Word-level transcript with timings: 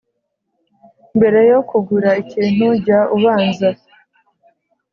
Mbere 1.17 1.39
yo 1.49 1.59
kugura 1.69 2.09
ikintu 2.23 2.65
jya 2.83 2.99
ubanza 3.15 3.67